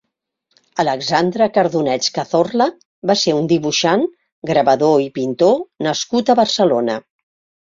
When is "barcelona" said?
6.43-6.99